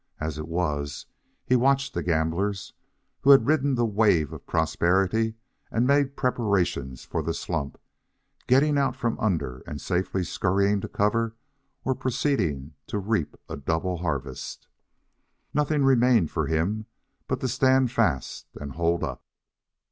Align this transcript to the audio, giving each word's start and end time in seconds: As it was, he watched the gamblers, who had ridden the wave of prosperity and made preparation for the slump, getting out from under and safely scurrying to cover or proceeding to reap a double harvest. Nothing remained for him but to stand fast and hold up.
As 0.19 0.39
it 0.39 0.47
was, 0.47 1.05
he 1.45 1.55
watched 1.55 1.93
the 1.93 2.01
gamblers, 2.01 2.73
who 3.19 3.29
had 3.29 3.45
ridden 3.45 3.75
the 3.75 3.85
wave 3.85 4.33
of 4.33 4.47
prosperity 4.47 5.35
and 5.69 5.85
made 5.85 6.17
preparation 6.17 6.95
for 6.95 7.21
the 7.21 7.35
slump, 7.35 7.79
getting 8.47 8.79
out 8.79 8.95
from 8.95 9.19
under 9.19 9.59
and 9.67 9.79
safely 9.79 10.23
scurrying 10.23 10.81
to 10.81 10.87
cover 10.87 11.35
or 11.85 11.93
proceeding 11.93 12.73
to 12.87 12.97
reap 12.97 13.37
a 13.47 13.55
double 13.55 13.97
harvest. 13.97 14.67
Nothing 15.53 15.83
remained 15.83 16.31
for 16.31 16.47
him 16.47 16.87
but 17.27 17.39
to 17.41 17.47
stand 17.47 17.91
fast 17.91 18.47
and 18.55 18.71
hold 18.71 19.03
up. 19.03 19.23